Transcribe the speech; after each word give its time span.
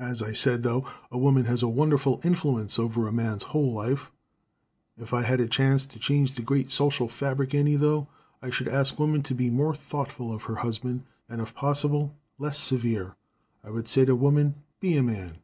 "As 0.00 0.20
I 0.20 0.32
said, 0.32 0.64
though, 0.64 0.84
a 1.08 1.16
woman 1.16 1.44
has 1.44 1.62
a 1.62 1.68
wonderful 1.68 2.20
influence 2.24 2.76
over 2.76 3.06
a 3.06 3.12
man's 3.12 3.44
whole 3.44 3.72
life. 3.72 4.10
If 4.98 5.14
I 5.14 5.22
had 5.22 5.38
a 5.38 5.46
chance 5.46 5.86
to 5.86 6.00
change 6.00 6.34
the 6.34 6.42
great 6.42 6.72
social 6.72 7.06
fabric 7.06 7.54
any, 7.54 7.76
though, 7.76 8.08
I 8.42 8.50
should 8.50 8.66
ask 8.66 8.98
woman 8.98 9.22
to 9.22 9.34
be 9.36 9.48
more 9.48 9.76
thoughtful 9.76 10.32
of 10.34 10.42
her 10.50 10.56
husband, 10.56 11.04
and, 11.28 11.40
if 11.40 11.54
possible, 11.54 12.16
less 12.40 12.58
severe. 12.58 13.14
I 13.62 13.70
would 13.70 13.86
say 13.86 14.04
to 14.06 14.16
woman, 14.16 14.56
be 14.80 14.96
a 14.96 15.04
man. 15.04 15.36